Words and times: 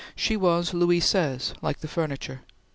She 0.15 0.35
was 0.35 0.73
Louis 0.73 0.99
Seize, 0.99 1.53
like 1.61 1.81
the 1.81 1.87
furniture. 1.87 2.41